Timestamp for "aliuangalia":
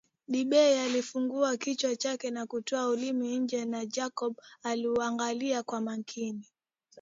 4.63-5.63